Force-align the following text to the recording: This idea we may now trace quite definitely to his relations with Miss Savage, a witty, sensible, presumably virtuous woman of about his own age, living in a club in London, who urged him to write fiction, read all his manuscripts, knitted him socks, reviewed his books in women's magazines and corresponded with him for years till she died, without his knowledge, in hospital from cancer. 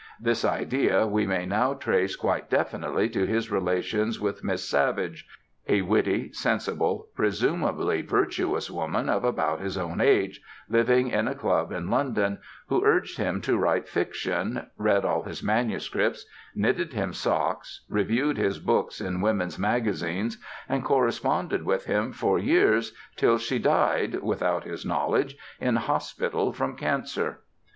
This 0.19 0.43
idea 0.43 1.05
we 1.05 1.27
may 1.27 1.45
now 1.45 1.75
trace 1.75 2.15
quite 2.15 2.49
definitely 2.49 3.07
to 3.09 3.27
his 3.27 3.51
relations 3.51 4.19
with 4.19 4.43
Miss 4.43 4.67
Savage, 4.67 5.27
a 5.67 5.83
witty, 5.83 6.33
sensible, 6.33 7.09
presumably 7.15 8.01
virtuous 8.01 8.71
woman 8.71 9.09
of 9.09 9.23
about 9.23 9.59
his 9.61 9.77
own 9.77 10.01
age, 10.01 10.41
living 10.67 11.09
in 11.09 11.27
a 11.27 11.35
club 11.35 11.71
in 11.71 11.91
London, 11.91 12.39
who 12.67 12.83
urged 12.83 13.19
him 13.19 13.41
to 13.41 13.59
write 13.59 13.87
fiction, 13.87 14.65
read 14.75 15.05
all 15.05 15.21
his 15.21 15.43
manuscripts, 15.43 16.25
knitted 16.55 16.93
him 16.93 17.13
socks, 17.13 17.85
reviewed 17.87 18.37
his 18.39 18.57
books 18.57 19.01
in 19.01 19.21
women's 19.21 19.59
magazines 19.59 20.39
and 20.67 20.83
corresponded 20.83 21.63
with 21.63 21.85
him 21.85 22.11
for 22.11 22.39
years 22.39 22.91
till 23.15 23.37
she 23.37 23.59
died, 23.59 24.15
without 24.23 24.63
his 24.63 24.83
knowledge, 24.83 25.35
in 25.59 25.75
hospital 25.75 26.51
from 26.51 26.75
cancer. 26.75 27.41